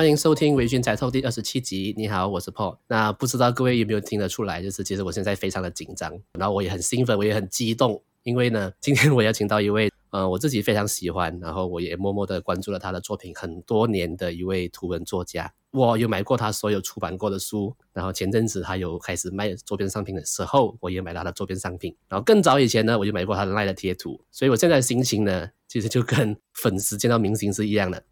[0.00, 1.94] 欢迎收听《微醺宅透》第二十七集。
[1.94, 2.78] 你好，我是 Paul。
[2.88, 15.52] 那不知道各位有没有听得出来，就是其实我现在非常的紧张，然后我也很兴奋，我也很激动，因为呢，今天我邀请到一位， 呃，我自己非常喜欢，然后我也默默的关注了他的作品很多年的一位图文作家。
[15.70, 21.94] 我有买过他所有出版过的书，然后前阵子他有开始卖周边商品的时候，我也买了他的周边商品。
[22.08, 24.18] 然后更早以前呢，我就买过他的 LINE 的贴图。
[24.30, 28.02] 所以我现在的心情呢，其实就跟粉丝见到明星是一样的。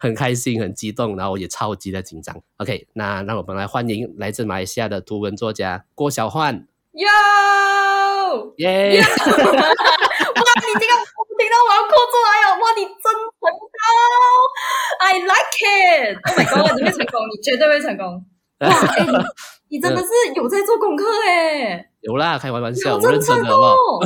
[0.00, 2.34] 很开心，很激动，然后我也超级的紧张。
[2.58, 6.66] OK，那让我们来欢迎来自马来西亚的图文作家郭小焕。
[6.92, 7.06] 哟，
[8.56, 9.00] 耶！
[9.00, 9.04] 哇，你
[10.80, 12.56] 这个我听到我要哭出来了！
[12.56, 13.44] 哇，你真成功
[15.00, 18.24] ，I like it！Oh my god，你会成功，你绝对会成功。
[18.60, 19.12] 哇，哎、欸，
[19.68, 21.86] 你真的是有在做功课哎。
[22.00, 23.50] 有啦，开玩玩笑，真成功。
[23.50, 24.00] 我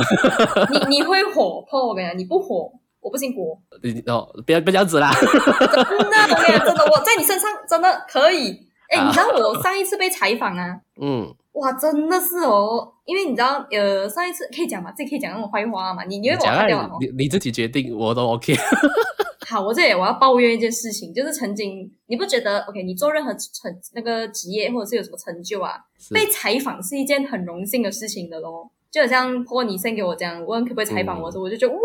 [0.69, 2.73] 你你会火破我跟你讲，你不火。
[3.01, 5.11] 我不姓郭，你哦，不要不要这样子啦！
[5.11, 8.67] 真的，我跟你讲，真的，我在你身上真的可以。
[8.89, 10.77] 哎、欸，你知道我上一次被采访啊？
[11.01, 14.93] 嗯，哇，真的是哦，因为你知道，呃，上一次可以讲吗？
[14.95, 16.03] 这可以讲那种坏话嘛？
[16.03, 16.97] 你你会把我开掉吗？
[16.99, 18.55] 你你自己决定，我都 OK。
[19.49, 22.83] 好，我这里我要抱怨一件事情，就是曾经你不觉得 OK？
[22.83, 25.73] 你做任何成那个职业或者是有什么成就啊，
[26.13, 28.69] 被采访是一件很荣幸的事情的咯。
[28.91, 31.81] 就好像托你 send 给我这样，问可不可以采访我的时我就觉得哇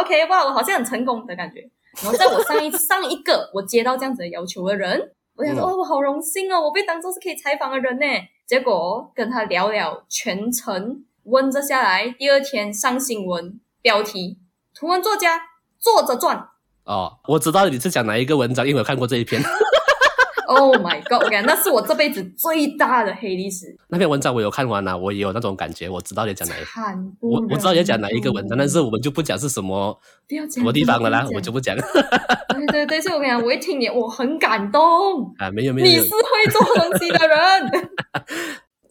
[0.00, 1.68] ，OK，哇，我好像很成功的感觉。
[2.02, 8.06] 然后在我上一上一个我接到这样子的要求的人，我想说、嗯、哦，我好荣幸哦，我被当做是可以采访的人呢。
[8.46, 14.38] 结果跟他聊聊全程，问着下来，第二天上新闻标题：
[14.74, 15.40] 图文作家
[15.78, 16.48] 作者传。
[16.84, 19.42] 哦，我知道你是讲哪一个文章，因为我看过这一篇。
[20.46, 21.22] Oh my god！
[21.24, 23.76] 我跟你讲那是我这辈子最大的黑历史。
[23.88, 26.66] 那篇文章我有看完了，我也有那种感觉，我知道你讲哪一个，
[27.20, 29.98] 我我知道你讲哪一个文章，但是我们就不讲是什么
[30.50, 31.76] 什么地方了啦，我就不讲。
[31.76, 34.80] 对对对，所以我跟你讲，我一听你，我很感动
[35.38, 35.50] 啊！
[35.50, 37.90] 没有没有，你是会做东西的人。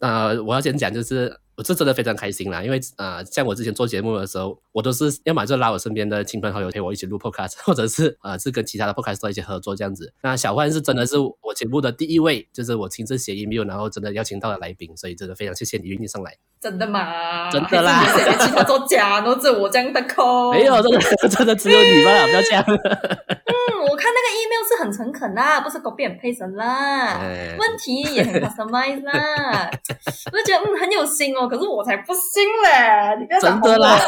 [0.00, 1.40] 呃，我要先讲就是。
[1.56, 10.12] 我是真的非常开心啦，因为啊、呃，像我之前做节目的时候，我都是要么就拉我身边的亲朋好友陪我一起录 podcast，或者是啊、呃，是跟其他的 podcast 一起合作这样子。
[10.22, 16.36] 那小焕是真的是我节目的第一位，就是我亲自写 email，然后真的邀请到了来宾，所以真的非常谢谢你愿意上来。
[16.60, 17.50] 真的吗？
[17.50, 18.04] 真的啦，
[18.40, 20.98] 其他作家都是我这样的口，没有，真的
[21.28, 22.26] 真的只有你吧？
[22.26, 22.64] 不要这样。
[24.04, 29.70] 嗯，我看那个 email 是很诚恳啦，不是 copy and paste 啦，哎、问题也很 customize 啦，
[30.30, 33.98] 我就觉得嗯很有心哦，可是我才不信嘞，你不要真的啦，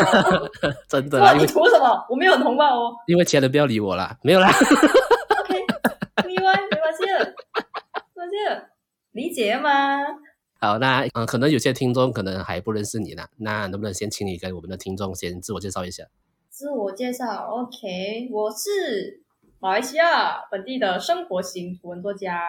[0.88, 2.06] 真的啦，你图什么？
[2.10, 4.48] 我没有很红吧哦，因为其他人不要理我啦，没有啦。
[4.50, 5.64] OK，
[6.26, 8.36] 没关系，没关系，没关系，
[9.12, 10.04] 理解吗？
[10.60, 16.04] 好，那嗯、呃，可能有些听众可能还不认识你呢，那能不能先请你跟我们的听众先自我介绍一下？
[16.50, 19.20] 自我介绍，OK，我是
[19.66, 22.40] 马来西亚本地的生活型图文作家。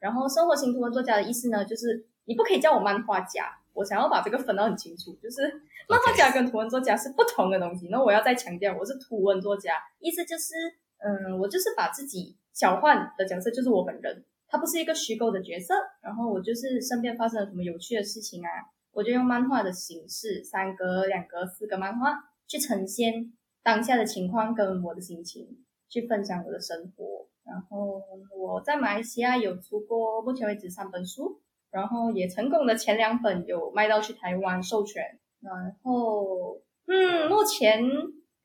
[0.00, 7.86] 然后，生活型图文作家的意思呢，就是你不可以叫我漫画家，我想要把这个分得很清楚，就是漫画家跟图文作家是不同的东西。
[7.86, 10.54] 那我要再强调，我是图文作家，意思就是，
[10.98, 14.24] 嗯，我就是把自己小换的角色就是我本人。
[14.48, 15.72] 他不是一个虚构的角色，
[16.02, 18.50] 然后我就是身边发生了什么有趣的事情啊，
[18.90, 23.32] 我就用漫画的形式，三格、两格、四格漫画去呈现
[23.62, 27.26] 当下的情况跟我的心情，去分享我的生活。
[27.44, 28.02] 然后
[28.36, 35.02] 我在马来西亚有出过目前为止三本书，然后也成功的前两本有卖到去台湾授权。
[35.40, 37.80] 然后，嗯，目前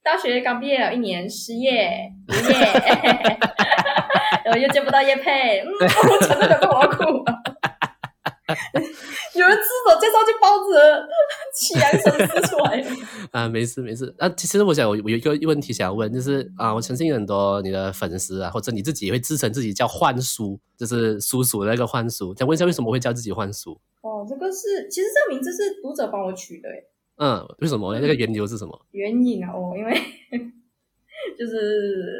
[0.03, 2.53] 大学刚毕业了一年，失业，无业。
[4.45, 7.23] 然后又见不到叶佩，嗯，我 真的感到我要哭。
[9.35, 10.77] 有人自我介绍就包子，
[11.55, 11.91] 起来。
[13.31, 14.13] 啊，没事没事。
[14.17, 22.35] 啊，其实我想我有一个问题想要问，就是啊，我相信很多你的粉丝啊，或者你自己也会自称自己叫幻叔，就是叔叔的那个幻叔。
[22.35, 23.79] 想问一下，为什么会叫自己幻叔？
[24.01, 26.87] 哦，这个是其实这个名字是读者帮我取的，诶。
[27.17, 27.93] 嗯，为什么？
[27.99, 28.85] 那个缘由是什么？
[28.91, 29.93] 原因啊，哦，因为
[31.37, 32.19] 就是。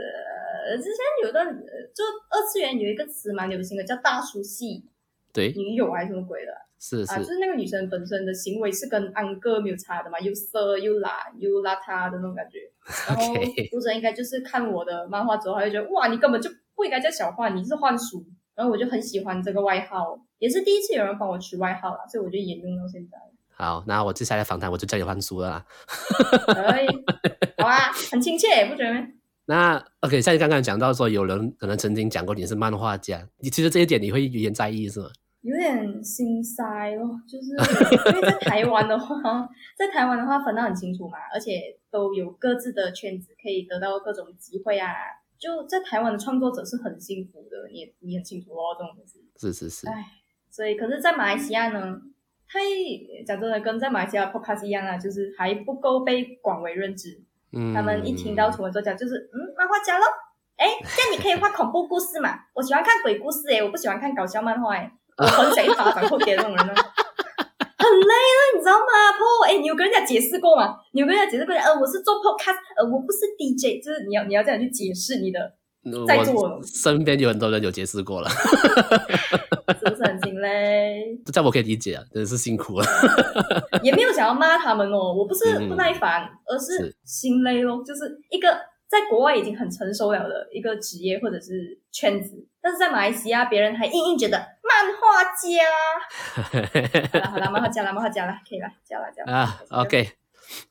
[0.64, 0.94] 呃，之前
[1.24, 4.86] 有段就二次元有一个词蛮流行的，叫大叔系，
[5.34, 6.52] 对，女友还是什么鬼的？
[6.80, 12.60] 是是，啊，就是那个女生本身的行为是跟安哥没有差的嘛，又色又懒又邋遢的那种感觉。
[13.08, 13.36] 然后
[13.72, 18.26] 读者应该就是看我的漫画之后，他就觉得哇，你根本就不应该叫小幻，你是焕叔。
[18.54, 23.18] 然后我就很喜欢这个外号，也是第一次有人帮我取外号了，所以我就沿用到现在。
[23.54, 25.66] 好，那我接下来访谈我就叫你幻叔了啦。
[26.48, 26.88] 可以，
[27.58, 29.08] 好啊，很亲切，不觉得吗？
[29.46, 35.10] 那 OK，像你刚刚讲到说，有人可能曾经讲过你是漫画家，你其实这一点你会有点在意是吗？
[35.42, 36.64] 有点心塞
[36.96, 37.52] 哦， 就是
[38.10, 44.94] 因为在台湾的话，在台湾的话分得很清楚嘛，而且都有各自的圈子，可以得到各种机会啊，
[45.40, 49.20] 就在台湾的创作者是很幸福的，你你很清楚哦，这种东西。
[49.38, 49.88] 是是是。
[49.90, 50.06] 哎，
[50.50, 52.00] 所以可是，在马来西亚呢，
[52.48, 57.24] 嘿讲真的，跟在马来西亚 podcast 一样啊，就是还不够被广为认知。
[57.52, 57.74] 嗯。
[57.74, 60.06] 他们一听到图文作家，就是嗯，漫画家咯。
[60.58, 62.38] 哎，这样你可以画恐怖故事嘛？
[62.54, 64.92] 我喜欢看鬼故事诶，我不喜欢看搞笑漫画诶，
[65.22, 66.74] 我很想一巴掌给那种人呢。
[67.82, 68.86] 很累了，你知道吗
[69.18, 70.76] ？Po，哎，你有跟人家解释过吗？
[70.94, 71.54] 你有跟人家解释过？
[71.56, 75.40] 呃，我是做 podcast，呃，我不是 DJ，就是你要你要这样去解释你的
[76.08, 76.34] 在做。
[76.44, 78.30] 我身边有很多人有解释过了，
[79.80, 81.20] 是不是很心累？
[81.26, 82.86] 这样我可以理解啊，真的是辛苦了。
[83.82, 88.48] 也没有想要骂他们哦，我不是不耐烦，嗯、而是心累咯，就是一个。
[88.92, 95.64] 在国外已经很成熟了的一个职业或者是圈子，但是在马来西亚，别人还硬硬觉得漫画家。
[97.10, 99.32] 好了好了，漫画家了，漫画家了，可以了，加了加了。
[99.32, 100.10] 啊，OK，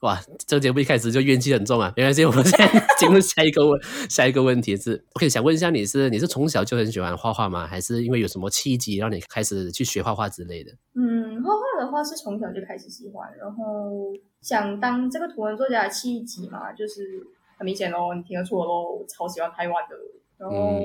[0.00, 3.80] 哇，这个节目一开始就怨气很重啊，没关系，我们现在进入下一个问
[4.10, 7.66] 下一个问题是，OK，想问一下你是你是从小就很喜欢画画吗？
[7.66, 10.70] 还是因为有什么契机让你开始去学画画之类的？
[10.94, 14.12] 嗯，画画的话是从小就开始喜欢，然后
[14.42, 17.26] 想当这个图文作家的契机嘛，就是。
[17.60, 19.94] 很明显喽，你听得出我喽，我超喜欢台湾的。
[20.38, 20.80] 然后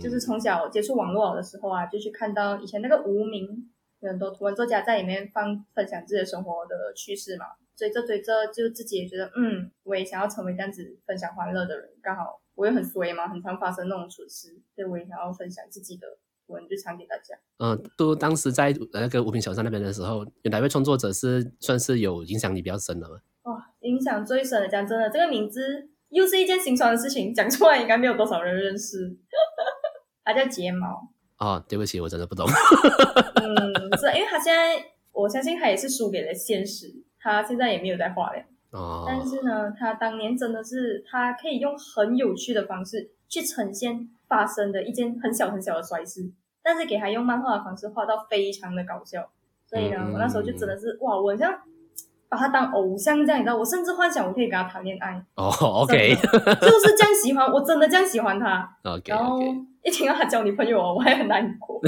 [0.00, 7.46] 就是从小接触网络的时候啊，就去看到以前那个无名有很多图文作家在里面放分享自己的生活的趣事嘛，
[7.76, 11.88] 追着追着就自己也觉得，嗯，我也想要成为这样子分享欢乐的人。
[12.00, 16.06] 刚好我也很衰嘛，很常发生那种蠢事，所以我也想要分享自己的
[16.46, 17.36] 图文，就传给大家。
[17.58, 23.16] 嗯，都当时在那个无名小站那边的时候，有哪位创作者是算是有影响你比较深的吗？
[23.42, 25.88] 哇、哦，影响最深的，讲真的，这个名字。
[26.12, 29.16] 又是一件心酸的事情，讲出来应该没有多少人认识。
[30.24, 31.08] 他叫睫毛。
[31.38, 32.46] 哦，对不起，我真的不懂。
[32.46, 38.42] 嗯， 是，因为他现在，我相信他也是输给了现实，他现在也没有在画了。
[38.70, 39.04] 哦。
[39.06, 46.30] 但是呢，他当年真的是，他可以用很有趣的方式去呈现发生的一件很小很小的衰事，
[46.62, 49.30] 但是给他用漫画的方式画到非常的搞笑。
[49.66, 51.58] 所以呢，嗯、我那时候就真的是，哇，我像。
[52.32, 55.22] 把他当偶像这样，你知道，我甚至幻想我可以跟他谈恋爱。
[55.34, 58.66] 哦、oh,，OK， 就是这样喜欢，我真的这样喜欢他。
[58.84, 59.38] OK，然后
[59.84, 61.78] 一听到他交女朋友，我还很难过。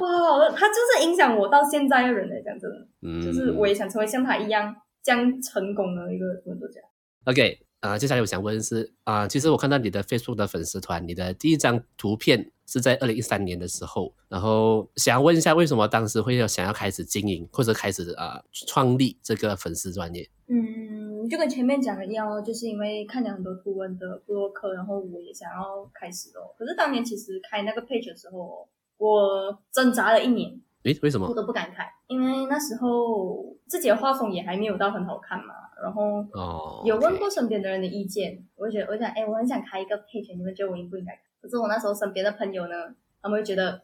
[0.00, 6.80] 哇，他就是影响我到现在的人来讲，真的，嗯，就是我也想成为像他一样这样成功的一个文作家。
[7.26, 7.58] OK。
[7.84, 20.26] 啊、呃，接下来我想问的是啊、呃，其实我看到你的 Facebook 的粉丝团，你的第一张图片是在二零一三年的时候，然后想要问一下，为什么当时会要想要开始经营或者开始啊、呃、创立这个粉丝专业？
[20.46, 26.56] 嗯，就跟前面讲的一样哦，就是因为看了很多图文的部落客，然后我也想要开始哦。
[26.56, 28.66] 可是当年其实开那个 page 的时候，
[28.96, 30.58] 我挣扎了一年。
[30.84, 31.26] 诶，为什么？
[31.26, 35.54] 我都不敢开，因为那时候自己的画风也还没有到很好看嘛。
[35.82, 41.12] 然后有问过身边的人的意见，我就觉得，我想，哎，我很想开一个 page，你们觉得我应不应该？
[41.40, 42.74] 可是我那时候身边的朋友呢，
[43.20, 43.80] 他们会觉得，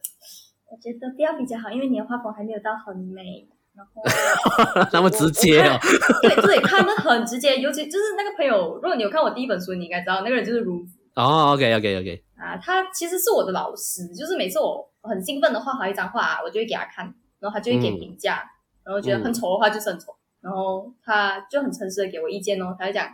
[0.70, 3.48] 我觉得不要比较好，因为你的画风还没有到很美。
[3.72, 4.02] 然后
[4.92, 5.78] 那么直接哦，
[6.22, 10.98] 对对，他们很直接，尤其就是那个朋友，如果你有看我第一本书，你应该知道那个人就是如子。
[11.14, 12.24] 哦，OK OK OK。
[12.36, 17.06] 啊，他其实是我的老师，就是每次我很兴奋的画好一张画，我就会给他看，
[17.38, 18.42] 然后他就会给评价，
[18.84, 23.08] 嗯、然后觉得很丑的话就是很丑，嗯、然后他就很诚实的给我意见哦，他就讲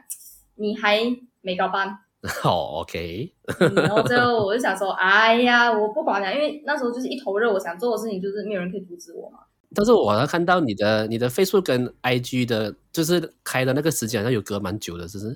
[0.56, 1.00] 你还
[1.40, 1.99] 没高班。
[2.23, 3.33] 好， OK。
[3.75, 9.40] 然后最后我就想说，哎呀，我不管了，因为那时候就是一头热，我想做的事情就是没有人可以阻止我嘛。
[9.75, 15.30] 但是我还看到你的你的 Facebook 跟 IG 的，就是开的那个时间好像有隔蛮久的，是不是？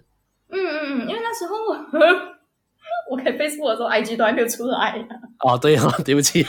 [0.49, 1.55] 嗯嗯嗯，因为那时候。
[3.11, 5.05] 我开 Facebook 的时候，IG 都还没有出来呀。
[5.41, 6.45] 哦，对哦， 对不起。
[6.45, 6.47] 哦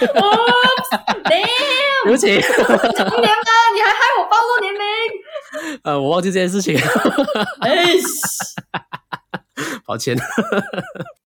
[1.24, 2.06] ，damn！
[2.06, 2.28] 对不起。
[2.28, 3.52] 年吗？
[3.74, 4.80] 你还害我暴露年龄？
[5.84, 6.78] 呃，我忘记这件事情。
[7.60, 7.86] 哎，
[9.86, 10.18] 抱歉。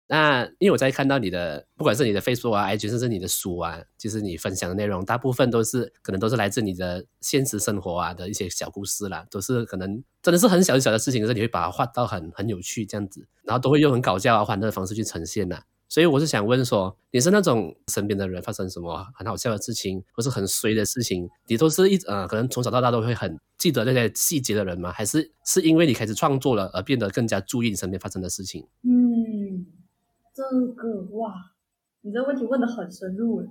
[0.07, 15.63] 那因为我在看到你的，不管是你的 Facebook 啊、IG，甚至你的书啊，其实你分享的内容，大部分都是可能都是来自你的现实生活啊的一些小故事啦，都是可能真的是很小很小的事情，可是你会把它画到很很有趣这样子，然后都会用很搞笑啊、欢乐的方式去呈现呐。
[15.89, 24.91] 所以我是想问说，你是那种身边的人发生什么很好笑的事情，或是很衰的事情，你都是一呃，可能从小到大都会很记得那些细节的人吗？
[24.93, 28.67] 还是是因为你开始创作了而变得更加注意你身边发生的事情？
[28.83, 29.67] 嗯。
[30.37, 31.33] 这个哇，
[32.01, 33.47] 你这个问题问的很深入诶。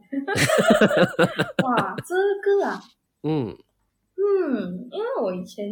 [1.64, 2.14] 哇，这
[2.44, 2.82] 个啊，
[3.24, 3.56] 嗯
[4.18, 5.72] 嗯，因为我以前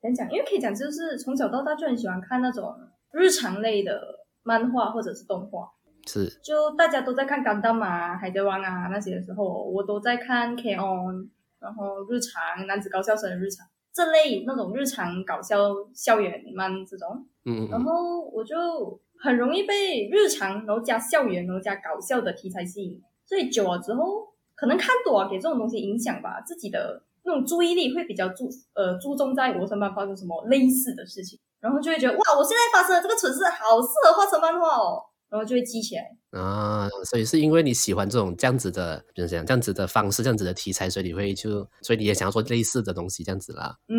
[0.00, 2.72] 怎讲，因为可以讲就是从小到大就很喜欢看那种
[3.10, 4.00] 日常类的
[4.42, 5.70] 漫画或者是动画，
[6.06, 11.28] 是，就大家都在看钢弹啊、海贼王啊那些的时候，我都在看 K-On，
[11.60, 13.66] 然后日常男子高校生的日常。
[13.94, 15.58] 这类那种日常搞笑
[15.94, 17.26] 校园漫这种。
[17.44, 35.00] 嗯嗯，然后我就很容易被日常，然后加校园，然后加搞笑的题材吸引，所以久了之后，可能看多了给这种东西影响吧，自己的那种注意力会比较注呃注重在我身边发生什么类似的事情，然后就会觉得哇，我现在发生的这个蠢事好适合画成漫画哦。
[35.30, 36.02] 然后就会记起来
[36.38, 43.74] 啊，所以是因为你喜欢这种这样子的，比如讲这样子的方式，这样子的题材，所以你会就，所以你也想要做类似的东西，这样子啦。
[43.88, 43.96] 嗯，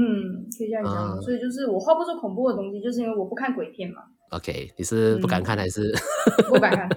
[0.56, 0.94] 可以这样讲。
[0.94, 4.04] 啊、所以就是我画不出恐怖的东西，就是因为我不看鬼片嘛。
[4.30, 5.92] OK，你是不敢看还是？
[6.38, 6.88] 嗯、不敢看。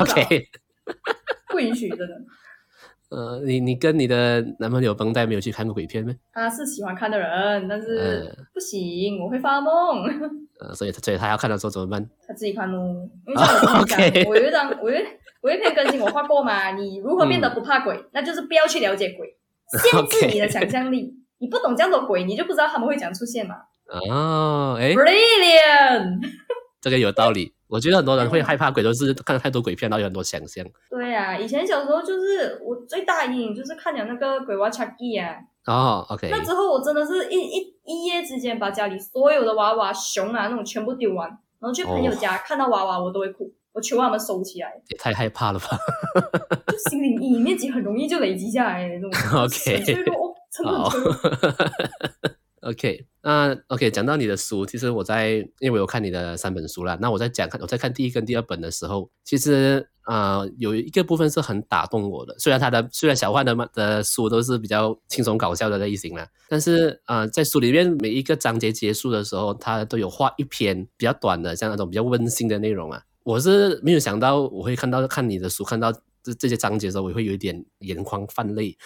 [0.00, 0.48] OK，
[1.50, 2.14] 不允许，真的。
[3.10, 6.12] 呃，你你跟你的男朋友绷带没有去看过鬼片吗？
[6.32, 10.02] 他是喜欢看的人，但是不行，呃、我会发梦。
[10.60, 12.04] 呃，所以所以他要看的时候怎么办？
[12.26, 13.08] 他自己看喽。
[13.26, 14.98] 因为像我跟你讲，我有一张，我有
[15.42, 16.72] 我有一篇更新，我画过嘛。
[16.72, 17.94] 你如何变得不怕鬼？
[17.96, 19.28] 嗯、那就是不要去了解鬼，
[19.78, 21.14] 限制你的想象力。
[21.38, 23.56] 你不懂这样的鬼，你就不知道他们会怎样出现嘛。
[24.10, 26.20] 哦，哎，Brilliant，
[26.80, 27.52] 这个有道理。
[27.74, 30.64] 我觉得很多人会害怕鬼，都是看了太多鬼片，然后有很多想象。
[30.88, 35.34] 对啊，以前小时候就是我最大阴影，就是看了那个鬼娃恰吉啊。
[35.66, 36.28] 哦，OK。
[36.30, 44.72] 那之后我真的是一一一夜之间把家里所有的娃娃、熊啊那种全部丢完，然后去朋友家、哦、看到娃娃我都会哭，我求他们收起来。
[44.90, 45.66] 也太害怕了吧？
[46.68, 49.10] 就心理阴影面积很容易就累积下来的那种。
[49.42, 49.82] OK。
[49.82, 51.10] 所以说，哦，真的很脆弱。
[52.64, 56.96] OK，那 OK，讲到你的书，其实我在，因为我有看你的三本书啦。
[56.98, 62.34] 那我在讲看，我在看第一跟第二本的时候，其实啊、有一个部分是很打动我的。
[62.38, 73.02] 虽然他的虽然小焕的的书都是比较轻松搞笑的类型啦，但是啊、在书里面每一个章节结束的时候，他都有画一篇比较短的，像那种比较温馨的内容啊。
[73.24, 75.92] 我是没有想到我会看到看你的书，看到
[76.24, 78.76] 这这些章节的时候，我会有一点眼眶泛泪。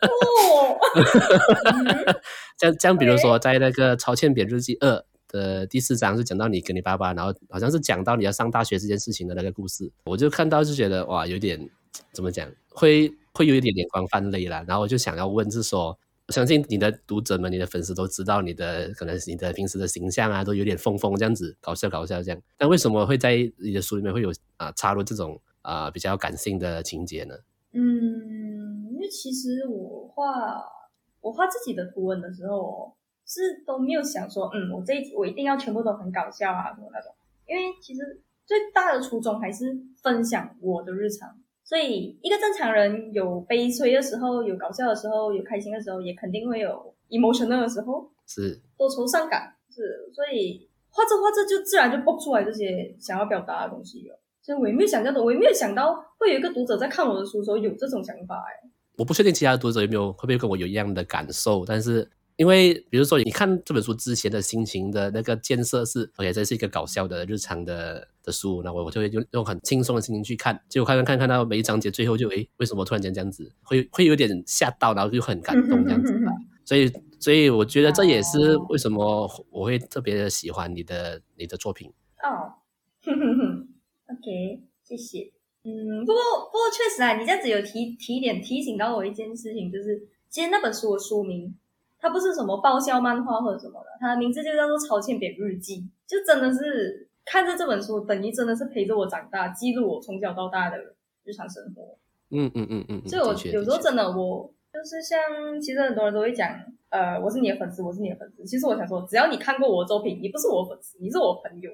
[0.00, 0.78] 哦。
[2.58, 4.96] 像像比如说，在那个《超欠扁日记二》
[5.28, 11.68] 的第四章是讲到你跟你爸爸，然后好像是讲到你要上大学这件事情的那个故事，我就看到就觉得哇，有点
[12.12, 14.64] 怎么讲，会会有一点眼眶泛泪啦。
[14.66, 15.98] 然后我就想要问，是说，
[16.28, 22.40] 我相信你的读者们、你的粉丝都知道你的可能你的平时的形象啊，都有点疯疯这样子，搞笑搞笑这样。
[22.56, 27.34] 但为什么会在你的书里面会有啊插入这种啊比较感性的情节呢？
[27.72, 30.64] 嗯，因为其实我画。
[31.22, 32.94] 我画自己的图文的时候，
[33.26, 37.12] 是都没有想说，嗯，我这一集我一定要全部都很搞笑啊，什么那种。
[37.48, 41.36] 因为其实最大的初衷还是分享我的日常。
[41.64, 50.08] 所以一个正常人有悲催的时候，有搞笑的时候，有开心的时候，也肯定会有 emotional 的时候，是多愁善感，是。
[50.14, 54.20] 所以画着画着就自然就蹦出来这些想要表达的东西了。
[54.46, 58.70] 所以我也没有想到的，我也没有想到会有一个读者在看我的书的时候有这种想法哎。
[58.96, 76.30] 我不确定其他读者有没有会不会跟我有一样的感受，但是因为比如说你看这本书之前的心情的那个建设是，OK，这是一个搞笑的日常的的书，那我我就会用用很轻松的心情去看，结果看看看看到每一章节最后就诶，为什么突然间这样子，会会有点吓到，然后就很感动这样子吧。
[76.64, 76.88] 所以
[77.18, 81.92] 所以我觉得这也是为什么我会特别的喜欢你的你的作品。
[82.22, 82.54] 哦
[84.18, 85.32] ，OK，谢谢。
[85.64, 91.54] 嗯，不过不过确实啊，你这样子有提提点提醒到我一件事情，就是其实那本书的书名，
[91.98, 100.78] 它不是什么爆笑漫画或者什么的，它的名字就叫做《超欠扁日记》，就真的是看着这本书，等于真的是陪着我长大，记录我从小到大的
[101.24, 101.98] 日常生活。
[102.30, 106.48] 嗯嗯嗯嗯，所以我有时候真的我就是像，其实很多人都会讲，
[106.90, 108.44] 呃，我是你的粉丝，我是你的粉丝。
[108.44, 111.72] 其实我想说，只要你看过我的作品，你不是我粉丝，你是我朋友。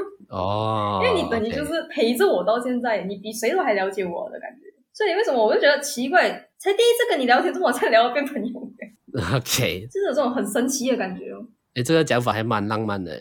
[0.30, 6.28] 哦，因为你等于就是陪着我到现在你比谁都还了解我的感觉，所以为什么我就觉得奇怪？
[6.58, 8.52] 才第一次跟你聊天，怎么才聊到变朋友？
[9.36, 11.46] OK，就是有这种很神奇的感觉哦。
[11.74, 13.12] 哎，这个讲法还蛮浪漫的。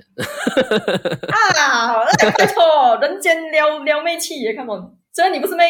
[1.27, 2.03] 啊，
[2.37, 5.69] 拜托，人间撩撩妹气也看我，虽然你不是妹。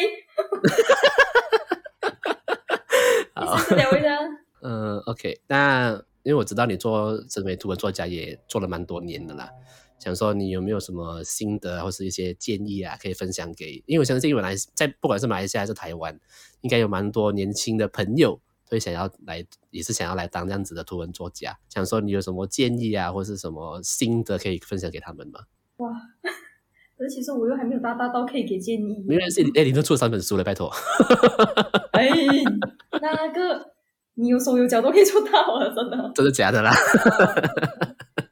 [3.33, 4.17] 好，聊一下。
[4.61, 5.91] 嗯，OK，那
[6.23, 9.49] 因为我知道你做这枚图文作家也做了蛮多年的啦。
[9.99, 13.83] 想说你有没有什么心得或是一些建议啊，可以分享给？
[13.85, 16.19] 因为我相信，马来在不管是马来西亚还是台湾，
[16.61, 21.57] 应该有蛮多年轻的朋友会想要来，也是想要来当这样子的图文作家。
[21.69, 25.39] 想说你有什么建议啊，或是什么心得可以分享给他们吗？
[25.77, 25.91] 哇，
[26.97, 29.03] 可是其实我又还没有大大到可以给建议。
[29.07, 30.71] 没关系，哎，你都出了三本书了，拜托。
[31.91, 32.09] 哎，
[33.01, 33.73] 那个
[34.15, 36.11] 你有手有脚都可以做到了，真的。
[36.13, 36.71] 真的假的啦？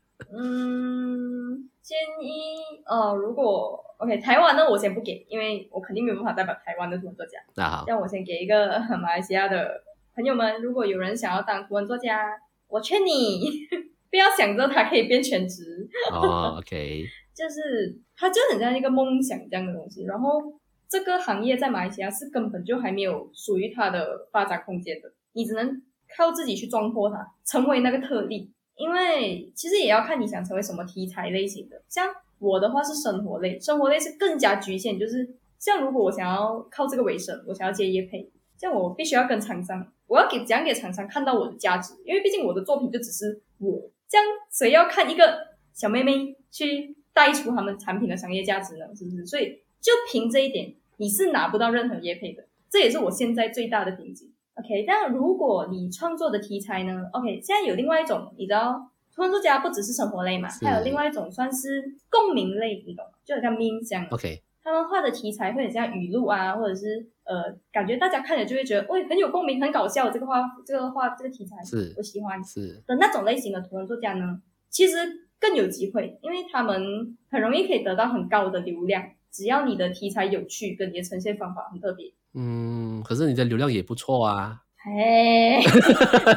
[1.84, 7.38] 建议呃，如果 OK，台湾呢，我先不给，因为我肯定没有办法代表台湾的图文作家。
[7.56, 9.84] 那好，让我先给一个马来西亚的
[10.16, 12.30] 朋友们，如果有人想要当图文作家，
[12.70, 13.68] 我劝你
[14.10, 15.88] 不要想着他可以变全职。
[16.12, 17.04] 哦， OK，
[17.36, 20.06] 就是它就很像一个梦想这样的东西。
[20.06, 20.42] 然后
[20.90, 25.82] 这个行业在马来西亚是根本就还没有属于它的发展空间的，你只能
[26.16, 28.52] 靠自己去撞破它，成为那个特例。
[28.84, 31.82] 因为其实也要看你想成为什么题材类型的。
[31.88, 32.06] 像
[32.38, 41.94] 我的话是生活类，生活类是更加局限，就是像如果我想要靠这个为生，我想要接业配，像我必须要跟厂商，我要给讲给厂商看到我的价值？
[42.04, 45.38] 因为毕竟我的作品就只是我，这样谁要看一个
[45.74, 48.88] 小妹妹去带出他们产品的商业价值呢？
[48.94, 49.26] 是不是？
[49.26, 54.33] 所以就凭这一点，你是拿不到任何业配的，这也是我现在最大的瓶颈。
[54.56, 63.12] OK，但如果你创作的题材呢？OK，现在有另外一种，你知道，图文作家不只是生活类嘛，还有另外一种算是共鸣类，你懂吗？
[63.26, 64.06] 就很像 meme 这样。
[64.12, 70.12] OK，他们画的题材会很像语录啊，或者是呃，感觉大家看了就会觉得，喂，很有共鸣，很搞笑。
[70.12, 74.96] 这个画，这个画，这个题材是我喜欢是的那种类型的图文作家呢，其实
[75.40, 82.14] 更有机会，因为他们很容易可以得到很高的流量，只要你的题材有趣，跟你的呈现方法很特别。
[82.36, 84.60] 嗯，可是你的流量也不错啊。
[84.86, 85.62] 哎，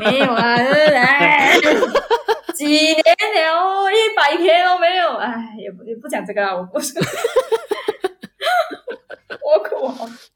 [0.00, 2.02] 没有啊，对不对？
[2.54, 5.16] 几年了，一百天都没有。
[5.16, 6.94] 哎，也不也不讲这个了，我不是。
[9.42, 9.92] 我苦啊！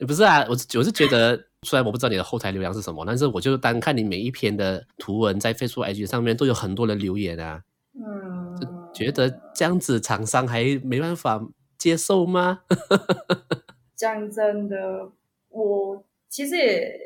[0.07, 7.63] 不是啊，我我是觉得，虽然我不知道你的后台流量是什么，但是我就单看你每一篇的图文在 Facebook、IG 上面都有很多人留言啊。
[7.95, 11.41] 嗯，就觉得这样子厂商还没办法
[11.77, 12.61] 接受吗？
[13.97, 15.11] 讲真的。
[15.51, 16.99] 我其实也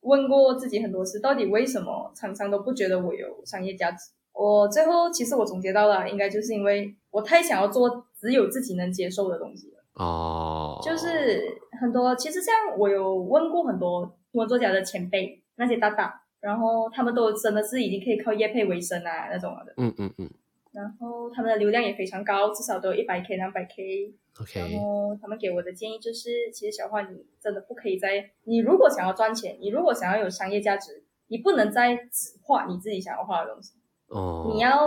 [0.00, 4.10] 问过自己很多次，到底为什么厂商都不觉得我有商业价值？
[4.32, 9.82] 我最后其实我总结到了，应该就是因为我太想要做只有自己能接受的东西了。
[9.94, 11.40] 哦，就是
[11.80, 19.72] 很多其实像我有问过很多图文作家的前辈，那些大大，然后他们都真的是已经可以靠业配为生啊那种的。
[19.78, 20.30] 嗯嗯嗯。
[20.76, 24.12] 然后他们的流量也非常高，至少都有一百 K、两百 K。
[24.38, 24.60] OK。
[24.60, 33.72] 然后他们给我的建议就是，其实小花你真的不可以再，你如果想要赚钱，你如果想要有商业价值，你不能再只画你自己想要画的东西。
[34.08, 34.44] 哦。
[34.44, 34.52] Oh.
[34.52, 34.86] 你要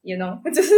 [0.00, 0.72] ，you know，就是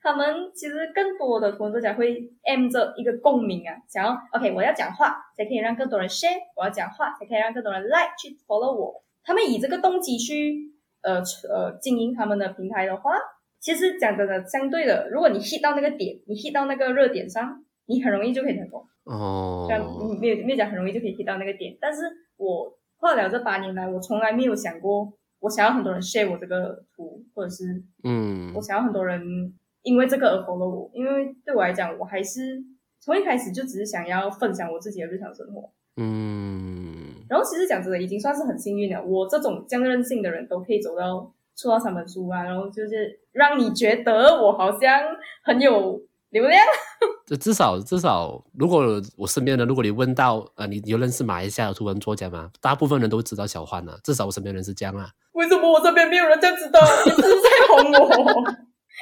[0.00, 9.02] 他们其实更多的图文作家会 aim 着一个共鸣啊，想要 OK，我要讲话才可以让更多人 share，我要讲话才可以让更多人 like 去 follow 我。
[9.24, 10.71] 他们以这个动机去。
[11.02, 13.12] 呃呃，经营他们的平台的话，
[13.60, 18.84] 其实讲真的，相对的，如果你 hit 到那个点，你 hit 到那个热点上，你很容易就可以成功。
[19.04, 19.84] 哦，这样
[20.20, 21.76] 没有没有讲很容易就可以 hit 到那个点。
[21.80, 22.02] 但是
[22.36, 29.20] 我画了这八年来，我从来没有想过，我想要很多人 share 我这个图，或者是嗯，我想要很多人
[29.82, 32.62] 因为这个而 follow 我，因为对我来讲，我还是
[33.00, 35.72] 从一开始就只是想要分享我自己的日常生活。
[35.96, 36.91] 嗯，
[37.32, 39.02] 然后其实讲真的，已经算是很幸运了。
[39.02, 45.00] 我这种这样任性的人都可以走到出到三本书啊，然后就是让你觉得我好像
[45.42, 46.62] 很有流量。
[47.24, 52.50] 这至少至少，如果我身边的人，如果你问到呃，你有认识马来西亚的图文作家吗？
[52.60, 55.08] 大部分人都知道小欢啊，至少我身边人是这样啊。
[55.32, 56.80] 为什么我这边没有人这样知道？
[57.06, 58.44] 你是在哄我？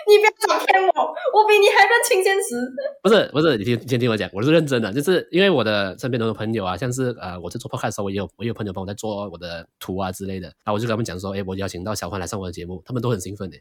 [0.09, 2.57] 你不要想骗我，我比你还认清现实。
[3.03, 13.59] 不是不是，你听，先听我讲，我是认真的，就是因为我的身边都有朋友啊，像是呃，我在做 podcast 的时候，我也有我也有朋友帮我在做我的图啊之类的，然后我就跟他们讲说，哎，我邀请到小欢来上我的节目，他们都很兴奋的。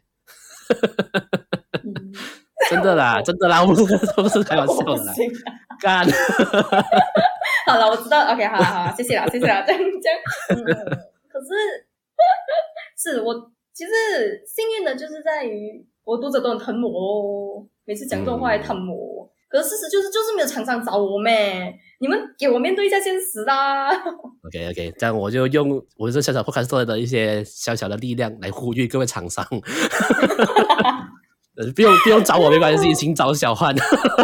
[1.82, 2.12] 嗯、
[2.70, 3.84] 真的啦，真的啦，我不是
[4.16, 5.12] 不是开玩笑的啦，
[5.80, 6.06] 干。
[7.66, 10.18] 好了，我知道，OK，好了好了，谢谢啦，谢谢啦，这样这样。
[10.48, 10.64] 嗯、
[11.28, 11.86] 可是
[12.96, 13.34] 是我
[13.72, 15.86] 其实幸运的就是在于。
[16.10, 19.24] 我读者都很疼我哦，每次讲这种话还疼我。
[19.24, 21.72] 嗯、可是事实就是，就是没有厂商找我咩？
[22.00, 23.88] 你们给我面对一下现实啦。
[23.88, 29.46] OK OK，这样我就用我这小小 podcast 的一些小小的力量来呼吁各位厂商。
[31.76, 33.72] 不用不用找我没关系，请找小焕。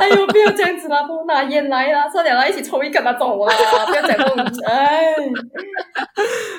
[0.01, 3.55] 哎呦，不要这样子啦，不拿烟来啦，算了来一起抽一根啊，走啦！
[3.87, 5.14] 不要讲这种，哎。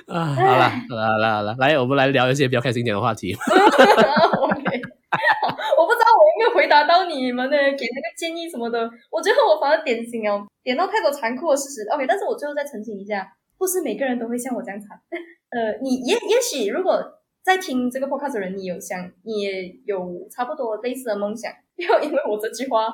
[0.08, 3.36] 啊，好了好了好了来，我们来聊一些比较开心一点的话题。
[3.36, 4.82] 我不知道我有没有
[6.58, 7.56] 回答到你们呢？
[7.56, 11.88] 给那个建议什么的，我最后我反而点醒哦，点到太多残酷的事实。
[11.90, 15.00] OK，但是我最后再澄清一下，不是每个人都会像我这样惨。
[15.54, 17.00] 呃，你也也许如果
[17.44, 22.88] 在听这个 podcast 的人，你有想，你也有差不多类似的梦想，不 要因为我这句话，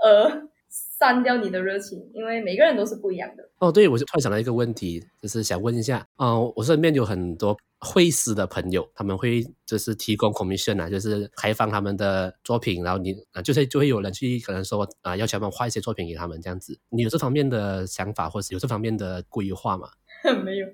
[0.00, 0.48] 呃。
[0.70, 3.42] 删掉你的热情，因为每个人都是不一样的。
[3.58, 16.78] 哦，对，我就突然想到一个问题，就是想问一下，嗯、呃，我身边有很多绘师的朋友，他们会就是提供 commission 啊，就是开放他们的作品，然后你啊，就是就会有人去可能说啊，要求他们画一些作品给他们这样子。
[16.90, 19.88] 你有这方面的想法，或是有这方面的规划吗？
[20.44, 20.66] 没有。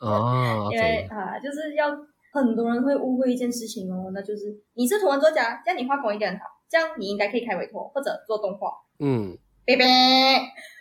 [0.00, 1.90] 哦， 因为 okay 啊，就是要
[2.32, 8.72] 很多人会误会一件事情哦，那就是你是图文作家，这样你画工一定很好，这样你应该可以开委托或者做动画。
[8.98, 9.84] 嗯，拜拜，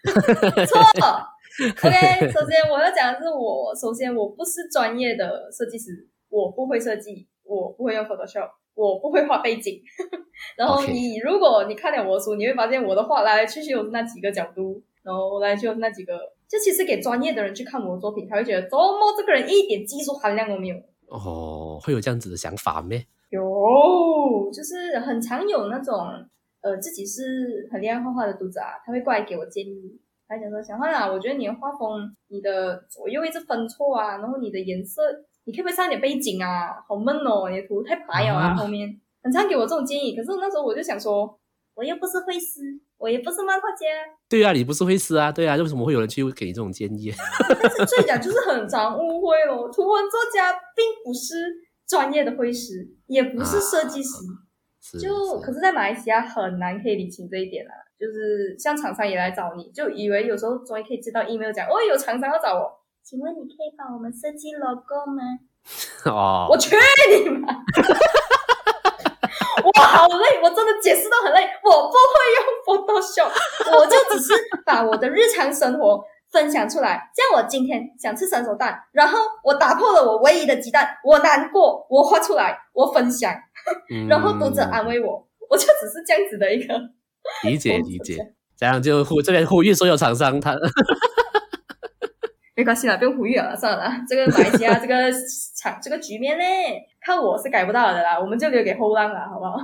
[0.66, 0.80] 错。
[1.60, 9.82] OK，首先我要讲的是我，首先我不是专业的设计师，我不会设计，我不会用 Photoshop，我不会画背景。
[10.56, 20.78] 然后你如果你看了我的书，你会发现我的画来来去去有那几个角度，然后来就那几个，就其实给专业的人去看我的作品，他会觉得，怎么这个人一点技术含量都没有？
[21.08, 23.06] 哦，会有这样子的想法咩？
[23.30, 25.98] 有，就是很常有那种
[26.62, 30.00] 呃自己是很厉害画画的读者啊，他会过来给我建议。
[30.30, 35.02] 他讲说：“小焕啊，我觉得你的画风，你的左右一直分错啊，然后你的颜色，
[35.46, 36.84] 你可不可以上点背景啊？
[36.86, 38.48] 好闷哦，你的图太白了啊。
[38.48, 38.90] 啊后面
[39.24, 41.40] 很常给我这种建议，可是那时候我就想说，
[41.76, 42.60] 我又不是绘师，
[42.98, 43.86] 我也不是漫画家。
[44.28, 47.10] 对啊，你不是绘师啊，对啊，为什么会有人去给你这种建议？
[47.48, 51.36] 但是最讲就是很常误会哦，图文作家并不是
[51.88, 62.70] 专业的绘师，也不是设计师，啊、就是可是在马来西亚很难可以理清这一点啊。”就是像厂商也来找你，就以为有时候终于可以接到 email 讲，哦，有厂商要找我，
[63.04, 65.24] 请问你可以帮我们设计 logo 吗？
[66.06, 66.76] 哦，我去
[67.24, 67.48] 你妈！
[69.64, 71.98] 我好累，我真的解释到很累，我不会
[72.38, 72.40] 用
[72.86, 73.32] Photoshop，
[73.76, 77.10] 我就只是把我的日常生活分享出来。
[77.16, 83.34] 像我今天想吃三手蛋，然后我打破了我唯一的鸡蛋，我难过，我画出来，我分享，
[84.10, 86.74] 然后读者安慰我， 我就只是这样子的一个。
[87.44, 88.18] 理解理解，
[88.58, 90.56] 这样就呼这边呼吁所有厂商，他
[92.56, 95.12] 没关系啦，不用呼吁了，算了啦，这个马来西亚这个
[95.56, 96.44] 场这个局面呢，
[97.02, 99.58] 看我是改不到的啦，我们就留给后浪了，好不好？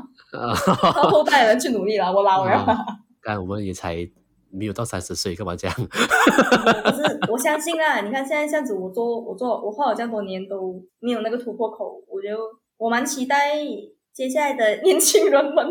[0.91, 2.75] 靠后代的人去努力了，我老了。
[3.23, 3.95] 但我们也才
[4.53, 5.75] 没有到三十岁，干嘛这样？
[6.83, 12.27] 可是我相信啊，你看现在这样子，我做我做我画了这么多年都没有那个突破口，我就
[12.77, 13.57] 我蛮期待
[14.13, 15.65] 接下来的年轻人们。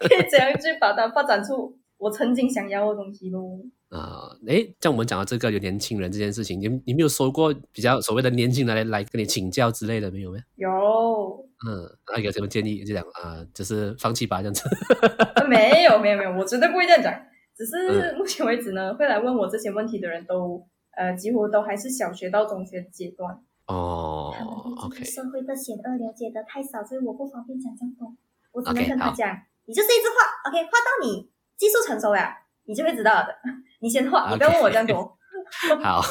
[0.00, 3.40] 可以怎样去把它发展出我曾经想要的东西咯？
[3.88, 10.68] 啊，哎，像我们讲到这个有年轻人这件事情，你你没有说过比较所谓的年轻人来来跟你请教之类的没有没有？
[11.66, 12.84] 嗯，那有什么建议？
[12.84, 14.62] 就讲啊，就是放弃吧，这样子。
[15.48, 17.12] 没有没有没有，我绝对不会这样讲。
[17.56, 20.64] 只是目前为止呢，会来问我这些问题的人都
[20.96, 23.42] 呃，几乎都还是小学到中学阶段。
[23.66, 24.32] 哦
[24.84, 25.02] ，OK。
[25.04, 28.14] 社会的险恶了解的太少，所以我不方便讲这么多。
[28.52, 32.20] 我只能跟他讲，okay, 你就是一直画，OK，画到你技术成熟了，
[32.64, 33.34] 你就会知道的。
[33.80, 35.16] 你先画你不要问我这样多。
[35.82, 36.02] 好，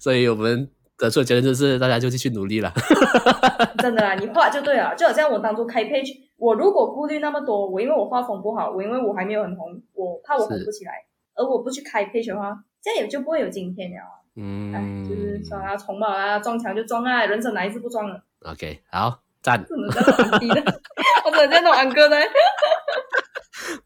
[0.00, 2.72] 所以我们得出的结论就是，大家就继续努力了。
[3.78, 10.92] 真的啦，你画就对了，就好像我当初开 page，我如果顾虑那么多，我因为我画风不好，我因为我还没有很红，我怕我红不起来，
[11.36, 13.96] 而我不去开 page 的话，这样也就不会有今天了。
[14.36, 19.20] 嗯，哎，就是说啊，冲吧啊，撞墙就撞啊，人生哪一次不撞了？OK，好。
[19.40, 20.60] 赞，怎么这么低的？
[21.24, 22.16] 我怎么在弄安哥呢？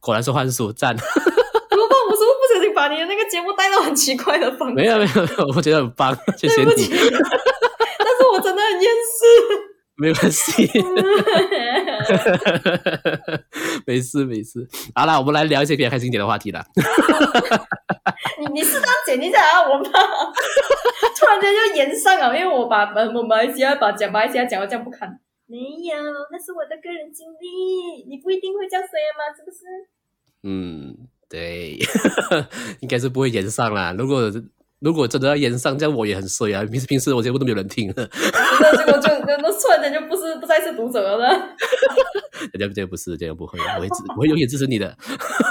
[0.00, 0.96] 果然是幻术赞。
[0.96, 1.98] 怎么办？
[2.08, 4.75] 我是不是不小心把你的那个节目带到很奇怪的方向？
[4.75, 6.66] 没有没有没有，我觉得很棒， 谢谢你。
[6.66, 9.23] 但是我真的很厌世。
[10.03, 10.68] 没关系，
[13.87, 14.66] 没事没事。
[14.97, 16.64] 好了，我们来聊一些比较开心一点的话题了。
[18.40, 25.21] 你你适当剪一下啊，我怕突然间就延上了，因为我把我马来西亚把讲马来西亚讲到这样不堪。
[25.47, 25.95] 没有，
[26.33, 29.31] 那是我的个人经历，你不一定会这样说吗？
[29.37, 29.59] 是不是？
[30.42, 30.97] 嗯，
[31.33, 31.79] 对，
[32.81, 33.95] 应该是不会炎上啦。
[33.97, 34.31] 如果
[34.81, 36.62] 如果真的要炎上，这样我也很衰啊。
[36.64, 38.07] 平时平时我节目都没有人听了，
[38.61, 41.31] 那结果就那突然间就不是不再是读者了。
[42.53, 44.95] 人家这个不是，这个不会，我会支，我会永远支持你的。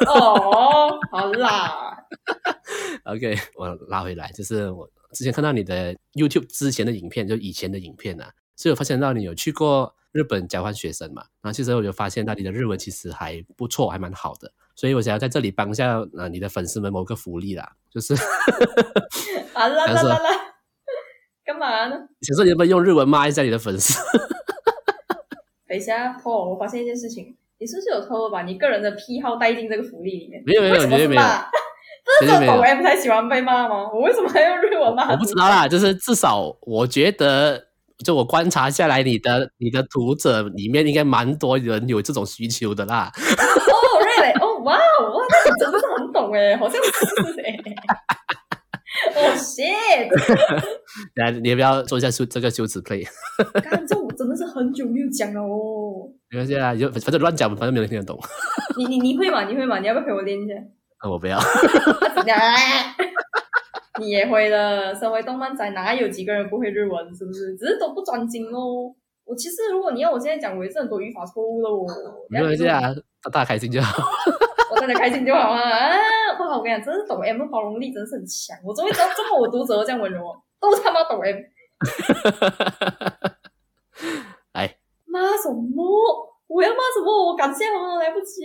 [0.06, 1.98] 哦，好啦。
[3.06, 8.30] OK，我拉回来，就是我之前看到你的 YouTube 之前的影片，就以前的影片啊。
[8.56, 14.52] 所以我发现到你有去过日本交换学生嘛，然后其实我就发现到你的日文其实还不错，还蛮好的。
[14.82, 18.16] 所以我想要在这里帮一下呃你的粉丝们谋个福利啦，就是
[19.54, 20.30] 啊啦啦啦啦，
[21.46, 21.96] 干嘛呢？
[22.24, 24.02] 想说你能不能用日文骂一下你的粉丝？
[25.70, 30.42] 等一下，Paul，我发现一件事情，你是不是有偷偷把你个人的癖好带进这个福利里面？
[30.48, 31.22] 没有没有，绝对没有。
[32.20, 33.88] 不是说我也不太喜欢被骂吗？
[33.94, 35.12] 我为什么还用日文骂？
[35.12, 37.68] 我不知道啦，就是至少我觉得。
[38.04, 43.12] 就我观察下来，你的你的读者里面应该蛮多人有这种需求的啦。
[43.16, 44.34] 哦，really？
[44.42, 47.58] 哦，哇哦，哇，那你真的是很懂哎，好像是哎。
[49.16, 50.10] 哦，shit！
[51.16, 53.08] 来，你要不要做一下羞这个羞耻 play？
[53.64, 56.12] 刚这我真的是很久没有讲了哦。
[56.30, 58.20] 没关系啊，就反正乱讲，反正没人听得懂。
[58.78, 59.46] 你你你会吗？
[59.46, 59.80] 你会吗？
[59.80, 60.54] 你要不要陪我练一下？
[61.00, 61.40] 啊， 我不要。
[64.00, 67.16] 你也会的，身为动漫宅，哪有几个人不会日文？
[67.16, 67.56] 是不是？
[67.56, 68.94] 只是都不专精哦。
[69.24, 71.86] 我其实，如果你要我现在讲，我也是很多语法错误的哦。
[72.30, 72.82] 没关系啊，
[73.32, 74.04] 大家开心就好。
[74.81, 75.61] 我真的开心就好啊！
[75.61, 78.57] 啊，不好，我跟你讲，真是抖 M 的包容力真是很强。
[78.65, 81.37] 我终于知道，这么我读者都这样温柔，都他妈抖 M。
[84.53, 86.33] 来，骂什么？
[86.47, 87.27] 我要骂什么？
[87.27, 88.45] 我感谢好来不及。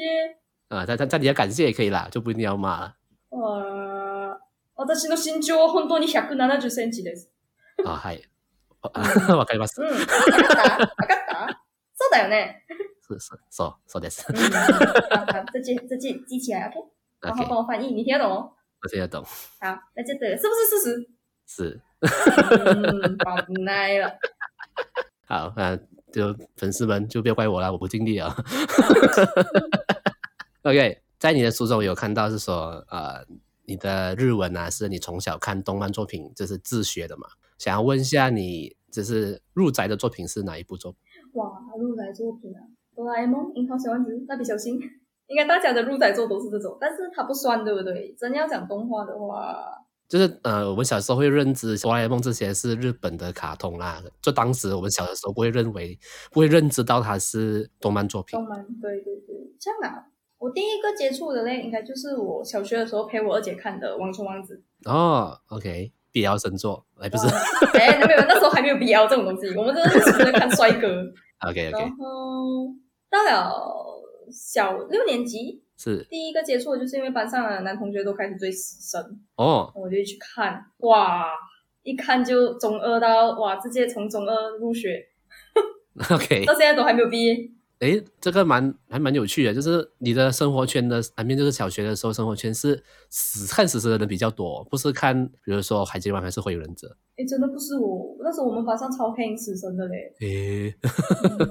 [0.69, 2.95] 啊，在在在，你要感谢也可以啦，就不一定要骂了。
[3.29, 4.37] 呃，
[4.75, 7.29] 私の身长は本当に170センチです。
[7.85, 8.23] 啊，はい。
[8.81, 9.79] わかります。
[9.81, 10.79] 嗯，わかった？
[10.79, 11.61] わかった？
[11.93, 12.65] そうだよね。
[13.07, 14.23] 是是，そうそうです。
[14.29, 14.37] 嗯，
[15.09, 16.79] 好，好，这记这记记起来，OK。
[17.21, 18.53] 然后帮我翻译，你听得懂哦？
[18.81, 19.23] 我听得懂。
[19.23, 21.09] 好，那就对了，是不是事实？
[21.45, 21.81] 是。
[22.01, 24.11] 嗯，好耐了。
[25.25, 25.77] 好，那
[26.11, 28.35] 就粉丝们就别怪我了，我不尽力啊。
[30.63, 33.25] OK，在你的书中有看到是说，呃，
[33.65, 37.27] 你的日文啊，是你从小看动漫作品就是自学的嘛？
[37.57, 41.01] 想要问一下你，就是入宅的作品是哪一部作品？
[41.33, 42.65] 哇，入宅作品啊，
[42.96, 44.80] 哆啦 A 梦、樱桃小丸子、蜡笔小新，
[45.26, 48.16] 应该大家的入宅作都是这种，但是它不算，对不对？
[48.18, 49.54] 真要讲动画的话，
[50.08, 55.98] 就是呃，我们小时候会认知哆啦 A 梦这些是日本的卡通啦，就当时我们小的时候不会认为，
[56.32, 58.38] 不会认知到它是动漫作品。
[58.38, 60.06] 动漫，对对对，这样啊。
[60.38, 64.62] 我第一个接触的嘞，应该就是我小学的时候陪我二姐看的《王虫王子》。
[64.90, 67.26] 哦，OK，必要神作，哎，不是，
[67.78, 70.88] 哎，那没有，那时候还没有必要这种东西，我们真的是在看帅哥。
[71.48, 71.80] OK OK。
[71.80, 72.68] 然后
[73.16, 81.24] 到了小六年级，是第一个接触的，就是因为班上的男同学都开始追死神，哦，我就去看，哇，
[81.82, 85.06] 一看就中二到哇，直接从中二入学，
[86.10, 87.50] OK， 到现在都还没有毕业。
[87.78, 96.96] 诶，这个蛮还蛮有趣的，就是你的生活圈的旁边，就是小学的时候生活圈是死看死神的人比较多，不是看比如说海贼王还是火影忍者。
[97.16, 100.12] 诶，真的不是我，那时候我们班上超黑死神的嘞。
[100.20, 101.48] 诶、嗯，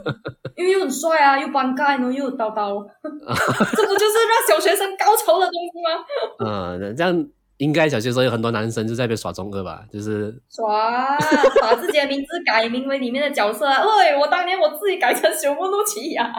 [0.56, 6.80] 因为又很帅啊，又班盖呢，又有刀刀， 这不就是让小学生高潮的东西吗？
[6.80, 7.28] 嗯，这样。
[7.58, 11.18] 应该小学时候有很多男生就在那边耍中二吧，就是耍，
[11.62, 13.82] 把自己的名字改名为里面的角色啊。
[13.82, 16.34] 喂，我当年我自己改成熊木露琪亚，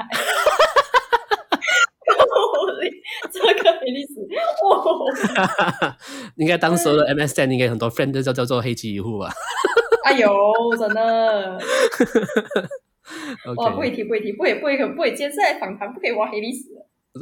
[3.33, 4.15] 这个黑历史。
[4.65, 5.97] 哇，
[6.37, 9.31] 应该当时的 MSN 应该很多 friend 都叫叫做黑崎一户吧。
[10.05, 10.29] 哎呦，
[10.79, 11.59] 真的。
[13.57, 16.65] 哇，不可以提，不可以提，不会，不会，不可以，接下来访谈不可以挖黑历史。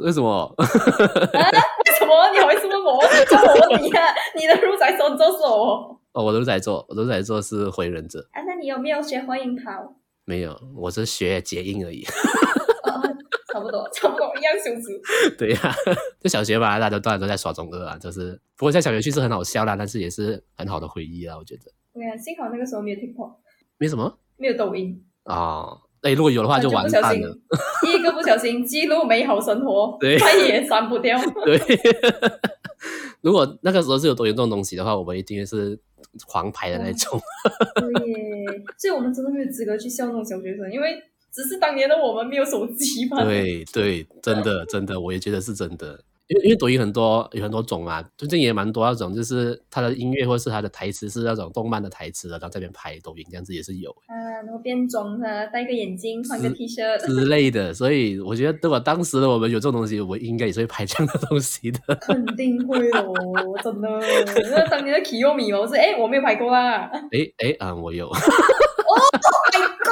[0.03, 0.53] 为什么？
[0.57, 0.65] 啊？
[0.65, 2.29] 为什么？
[2.33, 3.01] 你好意思问我？
[3.01, 4.03] 就我问你啊！
[4.35, 5.99] 你的入宅作是什么？
[6.13, 8.27] 哦，我的入宅作，我的入宅作是火影忍者。
[8.31, 9.95] 啊，那你有没有学火影跑？
[10.25, 12.03] 没有，我是学结印而已。
[12.83, 13.01] 哦，
[13.55, 14.99] 差不多， 差不多一样羞耻。
[15.39, 15.73] 对呀、啊，
[16.19, 18.37] 就小学吧，大家都大家都在耍中二啊，就是。
[18.57, 21.63] 不过在小学确实很好笑啦，但是也是很好的回忆啊，我觉得。
[21.93, 23.35] 对啊，幸好那个时候没有 TikTok。
[23.77, 24.17] 没什么？
[24.35, 25.01] 没有抖音。
[25.23, 25.81] 哦。
[26.01, 27.37] 哎，如果有的话就完蛋了。
[27.81, 31.19] 第一个不小心记录美好生活，对，再也删不掉。
[31.43, 31.59] 对，
[33.21, 35.79] 如果那个时候是有抖音这种东西的话，我们一定是
[36.27, 37.19] 黄牌的那种。
[37.75, 40.95] 对耶，所以我们真的没有资格去笑那种小学生，因为
[41.35, 43.21] 只是当年的我们没有手机嘛。
[43.23, 45.99] 对对，真的 真的，我也觉得是真的。
[46.27, 53.91] 因为因为抖音很多有很多种啊，最近也蛮多那种，就是他的音乐或是他的台词是那种动漫的台词的，然后这边拍抖音这样子也是有。
[54.07, 57.71] 啊，然后变装啊，戴个眼镜，穿个 T 恤之类的。
[57.71, 61.79] 所以我觉得，如果当时的我们有这种东西，我应该也是会拍这样的东西的。
[62.01, 63.13] 肯定会哦，
[63.63, 63.87] 真的。
[64.49, 66.89] 那当年的 Kiyomi 嘛，我说哎，我没有拍过啊。
[67.11, 68.07] 哎哎啊，我有。
[68.07, 68.17] 哦
[69.53, 69.84] ，My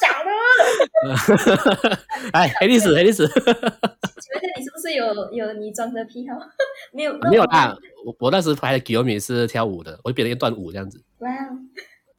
[0.00, 1.98] 假的？
[2.32, 3.26] 哎，黑历史， 黑历史。
[3.26, 6.38] 请问你是不是有有你装的癖好？
[6.92, 7.76] 没有，没有啦。
[8.04, 11.02] 我我那时拍的 Kiyomi 是跳舞的，我就编了一段舞这样子。
[11.18, 11.30] 哇、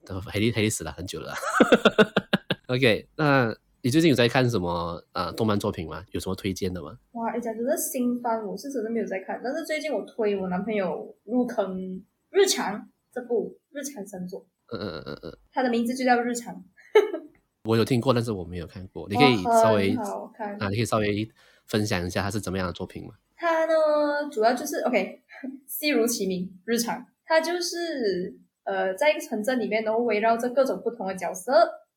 [0.09, 1.33] wow，黑历黑历史了，很久了。
[2.67, 6.03] OK，那你最近有在看什么呃动漫作品吗？
[6.11, 6.97] 有什么推荐的吗？
[7.13, 11.77] 哇，哎，讲真的，新番我是真的没有在看，但是最近我推我男朋友入坑
[12.31, 12.75] 《日常》
[13.13, 14.45] 这部日常神作。
[14.73, 16.53] 嗯嗯嗯嗯，他的名字就叫《日常》。
[17.65, 19.07] 我有听过，但是我没有看过。
[19.09, 21.29] 你可以稍微好看啊，你可以稍微。
[21.67, 23.15] 分享一下它是怎么样的作品吗？
[23.35, 23.73] 它呢，
[24.31, 25.19] 主要就是 OK，
[25.65, 27.03] 戏如其名，日常。
[27.25, 31.51] 它就是呃，在一个城镇里面，然后围绕着各种不同的角色，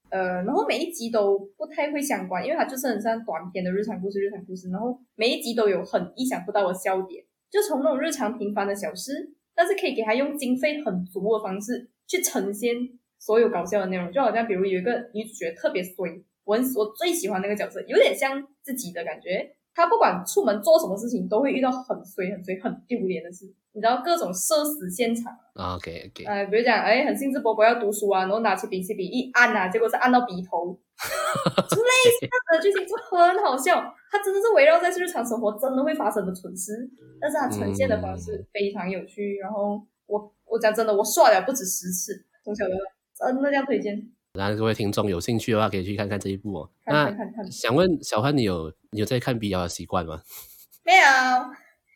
[0.09, 4.71] 呃，然后每一集都不太会相关，因为它就是很像短篇的日常故事，日常故事。
[4.71, 12.75] 然后每一集都有很意想不到的笑点，就从那种日常平凡的小事，但是可以给他用经费很足的方式去呈现
[13.19, 19.55] 所有搞笑的内容，就好像比如有一个女主角特别衰，我我最喜欢那个角色，有点像自己的感觉。
[19.75, 23.47] 她不管出门做什么事情，都会遇到很衰、很衰、很丢脸的事。
[23.73, 25.33] 你知道各种社死现场。
[25.55, 26.25] OK OK。
[26.25, 33.95] 呃，比如讲，哎，很兴致勃勃要读书啊，然后拿起笔记笔一按啊，结果是按到鼻头，类似的剧情就很好笑。
[34.11, 39.39] 它真的是围绕在日常生活真的会发生的蠢事，但是它呈现的方式非常有趣。
[39.39, 42.81] 嗯、然后我我讲真的，我刷了不止十次，从小到大
[43.19, 44.11] 真的这样推荐。
[44.35, 46.71] 然后各位听众有兴趣的话，可以去看看这一部哦。
[46.85, 47.51] 看看看看。
[47.51, 50.23] 想问小欢，你有你有在看 BL 的习惯吗？
[50.85, 51.03] 没有。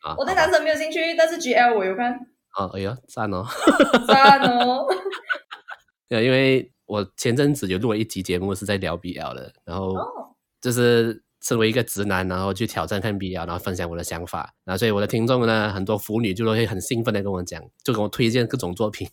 [0.03, 2.13] 啊，我对男生没有兴趣，但是 GL 我有看。
[2.57, 3.45] 哦，哎呀，赞哦，
[4.07, 4.85] 赞哦。
[6.09, 9.95] 对，因为我前阵子有录了一集节目，是在聊 BL 的，然后
[10.59, 14.53] 就是身为一个直男，然后去挑战看 BL，然后分享我的想法。
[14.65, 19.07] 然后所以我的听众呢，很多腐女就会很兴奋的跟我讲，就跟我推荐各种作品。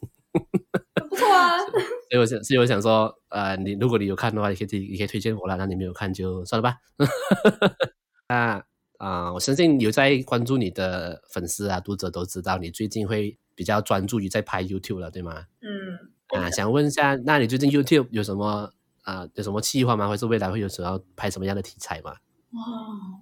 [1.20, 1.58] 不错啊。
[2.10, 5.56] 所以我想，所以我想说，呃，你如果你有看的话，你可以，你可以推荐我了。
[5.56, 6.76] 那你没有看就算了吧。
[8.28, 8.64] 那
[8.98, 15.44] 啊、呃，我相信有在关注你的粉丝啊、读者都知道，你最近会比较专注于在拍 YouTube 了，对吗？
[15.60, 16.40] 嗯。
[16.40, 19.30] 啊，想问一下，那你最近 YouTube 有什么啊、呃？
[19.34, 20.08] 有什么计划吗？
[20.08, 22.10] 或是未来会有想要拍什么样的题材吗？
[22.52, 22.60] 哇，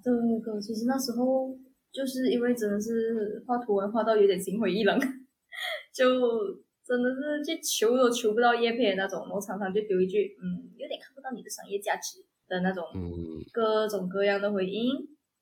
[0.03, 1.55] 这个其实那时候
[1.93, 4.99] 就是因为真的是画图文画到有点心灰意冷，
[5.93, 6.05] 就。
[6.89, 12.83] 真的是去求都求不到叶片的那种，我常常就丢一句，嗯，有点看不到你的商业价值的那种，
[13.53, 14.95] 各种各样的回应，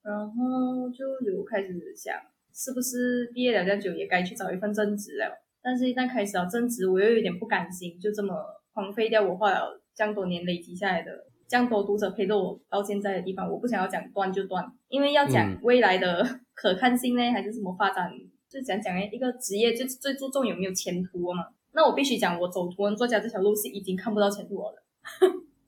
[0.03, 2.17] 然后就有开始想，
[2.53, 5.31] 是不是毕业了这样久也该去找一份正职了？
[5.63, 8.35] 但是，一旦开始了正职，我又有点不甘心，就这么
[8.73, 11.13] 荒废掉我画了这样多年累积下来的
[11.49, 18.11] 这样多读者陪着我到现在的地方，我不想要讲断就断，因为要讲未来的可看性呢，还是什么发展？
[18.49, 21.45] 就讲讲诶，一个职业最最注重有没有前途嘛？
[21.73, 24.83] 那我必须讲，我走图文作家这条路是已经看不到前途了。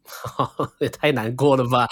[0.81, 1.87] 也太难过了吧！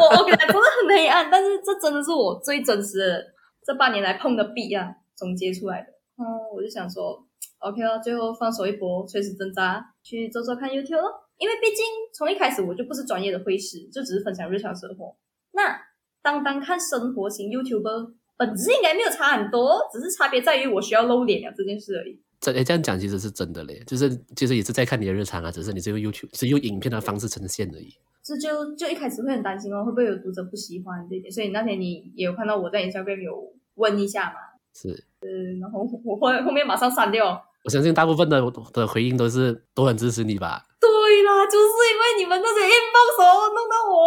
[0.00, 3.24] 我我感觉真的很黑暗，但是这真的是我最真实的
[3.64, 5.88] 这半年来碰的壁啊，总结出来的。
[6.18, 7.24] 嗯，我就想说
[7.60, 11.10] ，OK 了，最后放手一搏，垂死挣扎去做做看 YouTube 咯。
[11.38, 15.16] 因为毕竟从一开始我就不是专业的会师，就只是分享日常生活。
[15.52, 15.80] 那
[16.20, 18.12] 单单看生活型 YouTuber。
[18.36, 22.20] 本质应该没有差很多，只是差别在于我需要露脸了这件事而已。
[22.38, 27.94] 这诶，这样讲其实是真的嘞，就是其实也是在看你的日常啊，只是你这个 YouTube 是用影片的方式呈现而已。
[28.22, 31.32] 这就就一开始会很担心哦，会不会有读者不喜欢这一点？
[31.32, 34.34] 所以那天你也有看到我在 Instagram 有问一下嘛？
[34.74, 37.42] 是，嗯，然后我后后面马上删掉。
[37.66, 38.40] 我相信大部分的
[38.72, 40.62] 的回应都是都很支持你吧？
[40.80, 40.86] 对
[41.24, 43.18] 啦，就是因为你们那些 inbox
[43.50, 43.98] 弄到我，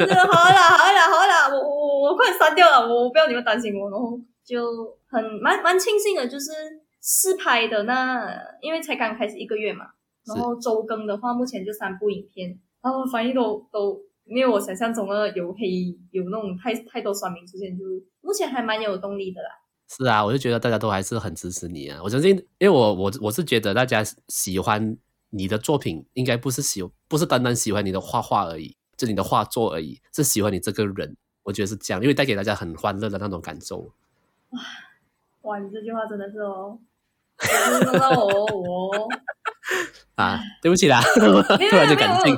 [0.00, 6.52] 就是好啦好啦好啦，我我我快删掉了，我不要你们担心我，然后就很蛮蛮庆幸的，就是
[7.02, 9.84] 试拍的那，因为才刚开始一个月嘛，
[10.26, 17.84] 然后周更的话，目前就三部影片，然后反应都都没有我想象中的有黑有那种太太多酸民出现，就
[18.22, 19.50] 目前还蛮有动力的啦。
[19.96, 22.00] 是啊，我就觉得大家都还是很支持你啊！
[22.02, 24.96] 我相信，因为我我我是觉得大家喜欢
[25.30, 31.16] 你的作品，应该不是喜不是单单喜欢你的画画而已，就你的画作而已，是喜欢你这个人。
[31.44, 33.92] 我觉得是这样，因为带给大家很欢乐的那种感受。
[34.50, 34.60] 哇
[35.42, 36.78] 哇，你这句话真的是哦，
[37.84, 39.08] 弄到我我
[40.16, 42.36] 啊，对不起啦， 突然就感性，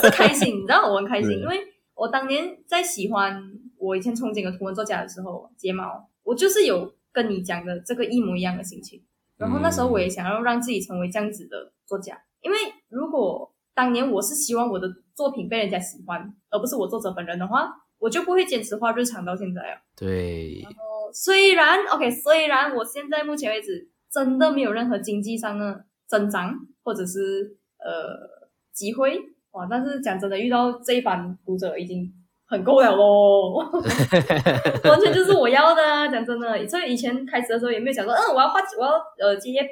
[0.00, 1.60] 是开心，你知道我很开心， 因为
[1.94, 3.40] 我当年在喜欢
[3.76, 6.08] 我以前憧憬的图文作家的时候，睫毛。
[6.28, 9.02] 我就是有跟你讲的这个一模一样的心情，
[9.38, 12.58] 然后那时候我也想要让自己成为这样子的作家，因为
[12.90, 19.80] 如果当年我是希望我的作品被人家喜欢，而不是我作者本人的话，我就不会坚持画日常到现在啊。
[19.96, 20.60] 对。
[20.62, 29.18] 然后虽然 OK，虽然我现在目前为止真的没有任何经济上的增长或者是呃机会
[29.52, 32.12] 哇，但是讲真的，遇到这一版读者已经。
[32.48, 33.58] 很够了喽，
[34.88, 35.82] 完全就是我要的。
[36.10, 39.68] 讲真的，所以以前开始的时候也没有想说，嗯，我要花，我要呃接业配，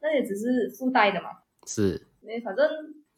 [0.00, 1.28] 那也只是附带的嘛。
[1.66, 2.68] 是，因为反正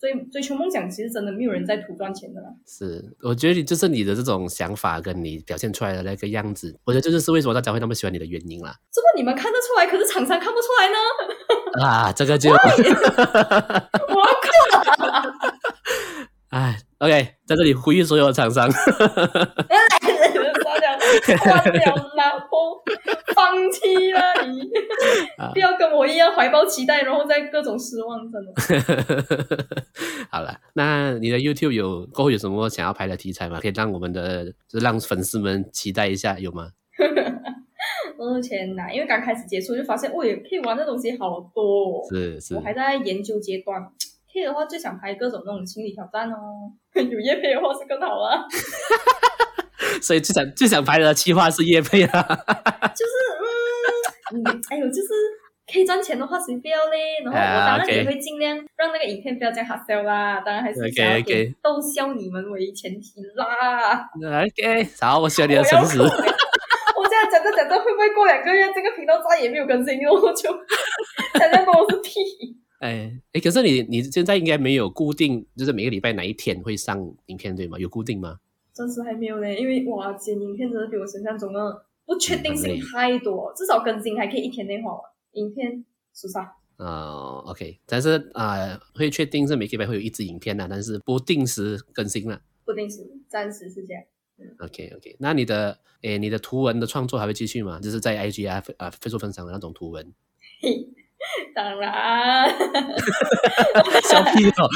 [0.01, 2.49] 追追求梦想，其实真的没有人在图赚钱的啦。
[2.67, 8.75] 是，我觉得你就是你的这种想法跟你表现出来的那个样子，我觉得这就是为什么大家会那么喜欢你的原因啦。
[8.91, 10.97] 这不你们看得出来，可是厂商看不出来呢？
[11.85, 14.49] 啊，这个就， 我靠！
[16.49, 18.79] 哎，OK，在这里呼吁所有的厂商，关
[21.73, 22.81] 掉，然后
[23.35, 24.63] 放弃了你，
[25.53, 28.55] 不要跟我一样怀抱期待，然后再各种失望，真的。
[30.31, 33.59] 好了，那你的 YouTube 有过后有什么想要拍的题材吗？
[33.61, 36.71] 可以让我们的，就是让粉丝们期待一下，有吗？
[38.17, 43.83] 目前呢，因为刚开始接触就发现，哦，可以玩的东西好多，是是，我还在研究阶段。
[44.33, 46.73] 可以的话，最想拍各种那种心理挑战哦。
[46.95, 48.41] 有夜配的话是更好啊。
[50.01, 52.23] 所以最想最想拍的企划是业配啊，
[52.97, 53.13] 就是
[54.35, 55.09] 嗯，哎呦，就是
[55.71, 57.21] 可以赚钱的话谁不要嘞？
[57.23, 64.09] 然后我当然也会尽量让那个影片不要这样好笑啦，当然还是想要以逗笑你们为前提啦。
[64.17, 66.01] OK，好，我需要你的诚实。
[66.01, 70.11] 我现在讲着讲着，会不会过两个月这个频道再也没有更新了？
[70.11, 70.49] 我就
[71.39, 72.62] 想象中我是屁。
[72.83, 77.79] 哎哎，可是你你现在应该没有固定，就是每个礼拜哪一天会上影片对吗？
[77.79, 78.41] 有固定吗？
[78.73, 85.03] 暂时还没有呢，因为哇，剪影片真的比我想象中的不确定性太多，至少更新还可以一天内画完
[85.35, 86.57] 影片，是啥？
[86.79, 92.41] 哦，OK，但是啊、呃，会确定是每个礼拜会有一支影片的，但是不定时更新了。
[92.65, 94.03] 不定时，暂时是这样。
[94.59, 97.79] OK OK，那你的诶，你的图文的创作还会继续吗？
[97.79, 100.13] 就是在 IG 啊啊 Facebook 分享的那种图文。
[101.55, 102.49] 当然，
[104.09, 104.69] 小屁哦！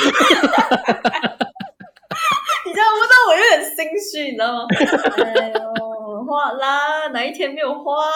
[2.65, 4.67] 你知道不知道我有点心虚，你知道吗？
[5.25, 5.59] 哎呦，
[6.25, 8.07] 画啦，哪一天没有画？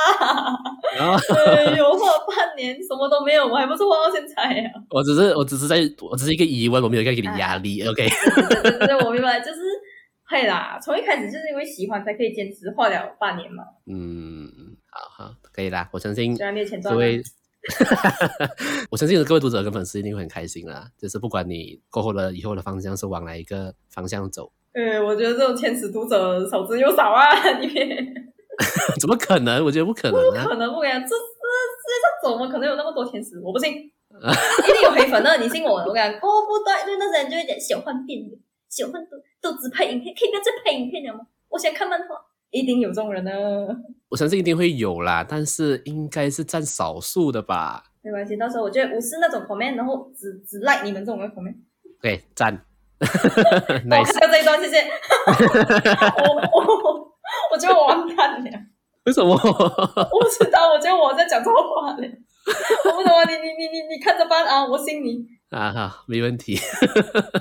[0.97, 4.83] 哎呦，画半年什么都没有，我还不是画到现在呀、啊？
[4.91, 7.83] 我只是我只是在我只是一个疑问，我没有在给你压力。
[7.87, 8.09] OK，
[8.63, 9.61] 对对对，我明白，就是
[10.29, 10.79] 会啦。
[10.83, 13.63] 从一开始就是因为喜欢才可以坚持画了半年嘛。
[13.87, 14.49] 嗯，
[14.91, 16.37] 好好，可以啦，我相信
[16.83, 17.23] 各位。
[18.91, 24.51] 我相信各位读者跟粉丝一定会很开心啦，就是不管你过后的以后的方向是往哪一个方向走。
[24.73, 27.51] 呃，我觉得这种天使读者少之又少啊！
[27.59, 27.87] 里面
[29.01, 29.65] 怎么可能？
[29.65, 30.43] 我觉得不可能啊！
[30.45, 33.39] 不可能不可能，这这世界上怎么可能有那么多天使？
[33.41, 35.73] 我不信， 一定有黑粉的，你信我？
[35.85, 38.39] 我讲，过不对，因为那些人就会讲喜欢变脸，
[38.69, 41.27] 喜欢都都只拍影片，可以不要再拍影片了吗？
[41.51, 42.15] 我想看漫画。
[42.51, 43.31] 一定有这种人呢，
[44.09, 47.85] 我相信一定会有啦，但是应该是占少数的吧。
[48.03, 51.55] 没关系，到时候我觉得无视那种 comment，然后只只 like 你们这种 comment。
[52.01, 52.65] 对，赞。
[52.99, 54.81] 我看到这一段，谢谢。
[56.27, 57.15] 我我
[57.53, 58.51] 我觉得我完蛋了。
[59.05, 59.31] 为什么？
[59.31, 61.97] 我不知道，我觉得我在讲错话了。
[62.85, 65.25] 我不懂啊，你你你你你看着办啊，我信你。
[65.51, 66.59] 啊哈，没问题。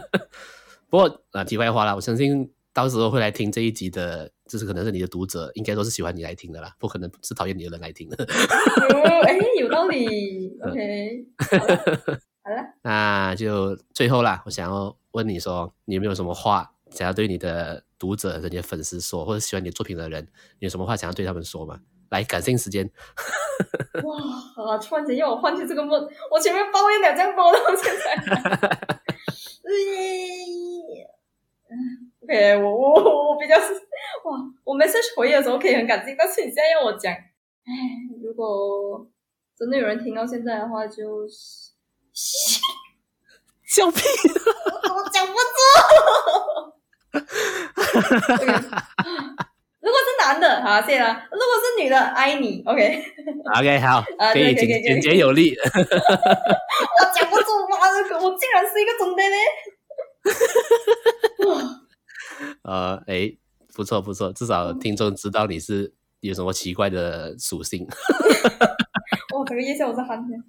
[0.89, 2.51] 不过啊，题外话啦，我相信。
[2.71, 8.17] 到时候会来听这一集的，就是可能是你的读者，应该都是喜欢你来听的啦，不可能是讨厌你的人来听的。
[9.23, 10.57] 哎，有道理。
[10.65, 11.25] OK，
[12.43, 20.23] 好了，那就最后啦，我想要问你说，你有没有什么话想要对你的读者、你的粉丝说，或者喜欢你作品的人，
[20.59, 21.79] 你有什么话想要对他们说吗？
[22.09, 22.89] 来，感性时间。
[24.57, 28.15] 哇，突然间要我放弃这个梦，我前面抱怨了这样多了，现在。
[32.29, 37.25] 对，我我我比较是哇，我 message 回的时候可以很感激，但是你现在要我讲，哎，
[38.23, 39.03] 如果
[39.57, 41.71] 真的有人听到现在的话，就是
[43.65, 45.59] 笑屁， 我讲不住。
[49.81, 51.27] 如果是男的，好，谢啦。
[51.31, 52.61] 如果是女的，爱你。
[52.63, 54.03] OK，OK，好，
[54.33, 55.55] 可以简简洁有力。
[55.65, 59.35] 我讲不住，妈的，我竟然是一个真的嘞。
[62.63, 63.35] 呃，哎，
[63.73, 67.87] 不错不错，至少听众知道你是有什么奇怪的属性。
[69.35, 70.43] 哇，这个夜宵我在喊天。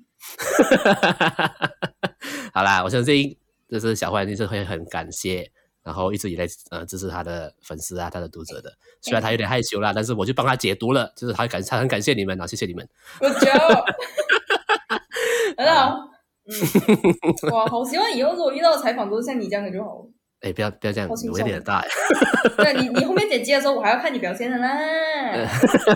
[2.53, 3.37] 好啦，我相信
[3.69, 5.51] 就是小坏，一直会很感谢，
[5.83, 8.73] 然后一直以来呃支持他的粉丝啊，他的读者的。
[9.01, 12.89] 虽然他有点害羞啦，但是我就帮他解读了，就是他感他很感谢你们，然后谢谢你们。
[13.19, 13.85] Good job，
[15.57, 16.11] 很好。
[16.45, 20.07] 嗯，哇，好希望以后如果遇到的采访都是像你这样的就好。
[20.41, 21.89] 哎，不要不要这样，我有点大 呀。
[22.57, 24.69] 对你，你后面剪辑的时候，我还要看你表现的呢。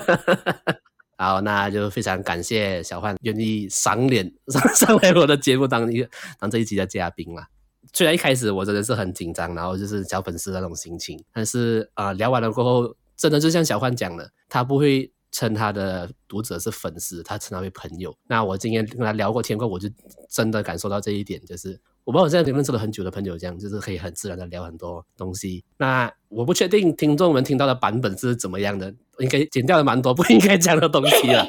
[1.16, 7.48] 好，那就非常感谢小焕愿意赏脸 上上来我的节目当一个当这一集的嘉宾啦。
[7.92, 18.14] 虽然一开始我真的是很紧张，然后就是小粉丝的那种心情，但是啊、呃，聊完了过后，真的就像小焕讲的，他不会称他的读者是粉丝，他称他为朋友。
[18.26, 19.88] 那我今天跟他聊过天过，我就
[20.28, 21.80] 真的感受到这一点，就是。
[22.04, 25.64] 我不知道我现在有认识了很久的朋友，这样就是可以很自然的聊很多东西。
[25.78, 31.46] 那我不确定听众们听到的版本是怎么样的，应该剪掉了蛮多不应该讲的东西了。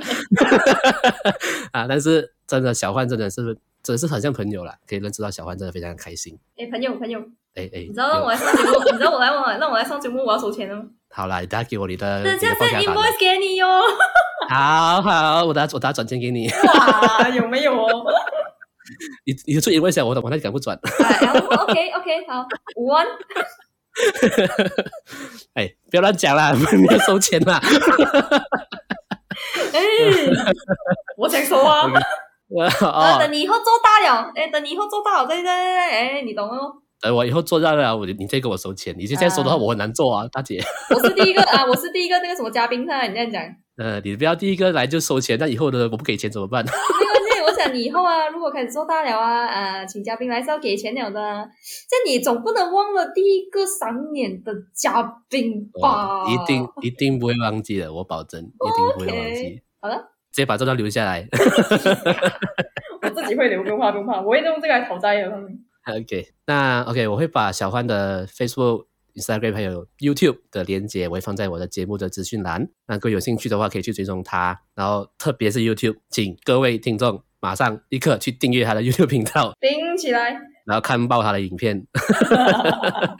[1.73, 6.39] 啊，但是真的小焕真的是真的是很像朋友了，可以认识到小焕真的非常开心。
[6.57, 7.19] 哎，朋友朋友，
[7.55, 10.85] 哎哎，你知道让我来上节目，你知道我来我让我来上节目我要收钱了吗？
[11.09, 13.67] 好啦，你等下给我你的，等下再 invoice 给你哟。
[14.47, 16.47] 好好，我等下我等下转钱给你。
[16.47, 18.05] 哇，有没有哦？
[19.25, 20.77] 你你出一问一下，我我那赶不转。
[20.77, 22.45] OK OK，好，
[22.77, 23.05] 五万。
[25.53, 26.53] 哎，不要乱讲啦，
[27.05, 27.61] 收钱啦。
[29.73, 29.81] 哎，
[31.17, 31.91] 我想说啊。
[32.81, 36.73] 哦，等你以后做大了，哎，等你以后做大了，对对对，哎，你懂哦。
[37.01, 38.95] 等我以后做大了，我你再给我收钱。
[38.97, 40.63] 你现在收的话，我很难做啊，大姐。
[40.91, 43.43] 我是第一个啊，我是第一个那个什么嘉宾，他你这样讲。
[43.77, 46.63] 呃，你不要第一个来就收钱，那以后的我不给钱怎么办？
[47.71, 51.49] 你以后啊，如果开始做大了啊，啊、呃，请嘉宾来是要给钱了的。
[51.89, 56.23] 这你总不能忘了第一个赏脸的嘉宾吧？
[56.23, 59.41] 哦、一定一定不会忘记的，我保证，一定不会忘记。
[59.41, 59.61] Okay.
[59.81, 59.97] 好了，
[60.31, 61.27] 直接把这段留下来。
[63.01, 65.31] 我自己会留，不用怕，不用怕，我会用这个来讨债的。
[65.85, 68.87] OK，那 OK，我会把小欢的 Facebook。
[69.15, 72.67] Instagram 还有 YouTube 的连接，我会放在我的节目的资讯栏。
[72.85, 74.59] 那各位有兴趣的话，可以去追踪他。
[74.75, 80.35] 然后特别是 YouTube，请各位听众马上立刻去订阅他的 YouTube 频道，顶起来，
[80.65, 81.85] 然后看爆他的影片。
[81.93, 83.15] 哇！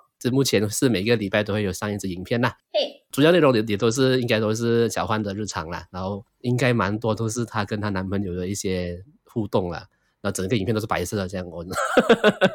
[0.18, 2.56] 这目前是每个礼拜都会有上一支影片啦。
[2.72, 5.84] 嘿，主要内容也也都是应该都是小欢的日常啦。
[5.90, 9.86] 然后应该蛮多都是她跟她男朋友的一些互动啦。
[10.20, 11.66] 然后整个影片都是白色的这样 哦。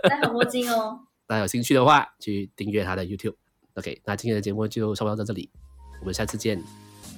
[0.10, 0.98] 那很墨镜哦。
[1.28, 3.36] 大家有兴趣的话，去订阅他的 YouTube。
[3.76, 5.52] OK，那今天的节目就差不多到这里，
[6.00, 6.64] 我们下次见，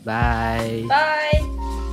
[0.04, 1.89] 拜拜。